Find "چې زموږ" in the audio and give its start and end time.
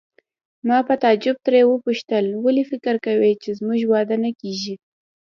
3.41-3.79